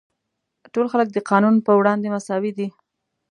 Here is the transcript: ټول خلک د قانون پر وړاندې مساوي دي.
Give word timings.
ټول 0.73 0.85
خلک 0.93 1.07
د 1.11 1.17
قانون 1.29 1.55
پر 1.65 1.73
وړاندې 1.77 2.07
مساوي 2.15 2.51
دي. 2.57 2.67